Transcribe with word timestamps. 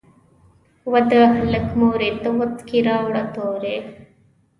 "وه 0.91 1.01
د 1.11 1.11
هلک 1.35 1.67
مورې 1.79 2.09
ته 2.21 2.29
وڅکي 2.37 2.79
راوړه 2.89 3.23
توري". 3.33 3.77